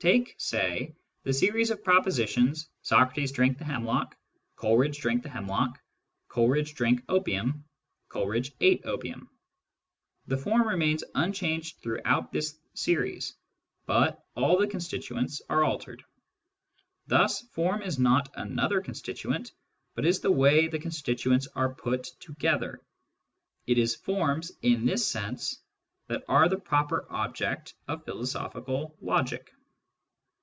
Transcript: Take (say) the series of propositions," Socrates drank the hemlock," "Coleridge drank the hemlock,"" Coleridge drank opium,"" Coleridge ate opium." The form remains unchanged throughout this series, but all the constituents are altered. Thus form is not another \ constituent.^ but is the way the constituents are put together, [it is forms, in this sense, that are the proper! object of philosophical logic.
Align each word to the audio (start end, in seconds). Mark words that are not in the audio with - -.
Take 0.00 0.34
(say) 0.36 0.94
the 1.22 1.32
series 1.32 1.70
of 1.70 1.82
propositions," 1.82 2.68
Socrates 2.90 3.32
drank 3.32 3.56
the 3.56 3.64
hemlock," 3.64 4.14
"Coleridge 4.54 5.00
drank 5.00 5.22
the 5.22 5.30
hemlock,"" 5.30 5.80
Coleridge 6.28 6.74
drank 6.74 7.02
opium,"" 7.08 7.64
Coleridge 8.10 8.52
ate 8.60 8.84
opium." 8.84 9.30
The 10.26 10.36
form 10.36 10.68
remains 10.68 11.04
unchanged 11.14 11.78
throughout 11.80 12.32
this 12.32 12.60
series, 12.74 13.34
but 13.86 14.22
all 14.36 14.58
the 14.58 14.66
constituents 14.66 15.40
are 15.48 15.64
altered. 15.64 16.04
Thus 17.06 17.40
form 17.52 17.80
is 17.80 17.98
not 17.98 18.30
another 18.34 18.82
\ 18.82 18.82
constituent.^ 18.82 19.52
but 19.94 20.04
is 20.04 20.20
the 20.20 20.30
way 20.30 20.68
the 20.68 20.78
constituents 20.80 21.48
are 21.54 21.74
put 21.74 22.02
together, 22.20 22.82
[it 23.66 23.78
is 23.78 23.94
forms, 23.94 24.52
in 24.60 24.84
this 24.84 25.08
sense, 25.10 25.62
that 26.08 26.24
are 26.28 26.46
the 26.50 26.58
proper! 26.58 27.06
object 27.10 27.72
of 27.88 28.04
philosophical 28.04 28.98
logic. 29.00 29.50